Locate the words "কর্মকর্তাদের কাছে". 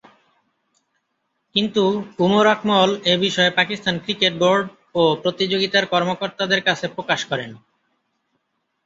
5.93-6.85